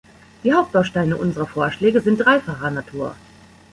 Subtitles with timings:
[0.43, 3.13] Die Hauptbausteine unserer Vorschläge sind dreifacher Natur.